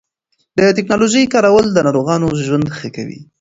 [0.57, 3.19] د ټېکنالوژۍ کارول د ناروغانو ژوند ښه کوي.